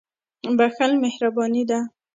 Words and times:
•بښل 0.57 0.91
مهرباني 1.03 1.63
ده. 1.69 1.79